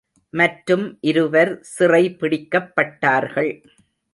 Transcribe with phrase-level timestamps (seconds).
[0.33, 3.53] மற்றும் இருவர் சிறை பிடிக்கப்பட்டார்கள்.